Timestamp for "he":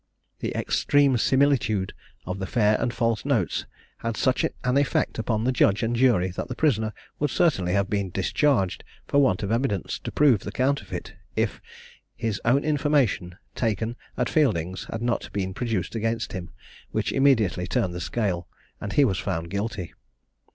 18.93-19.05